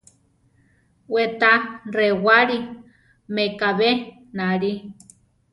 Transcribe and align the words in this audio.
We 1.13 1.23
ta 1.39 1.53
rewáli 1.95 2.57
mekabé 3.33 3.89
náli. 4.37 4.71